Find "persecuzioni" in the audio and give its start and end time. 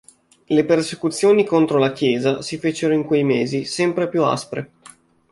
0.65-1.45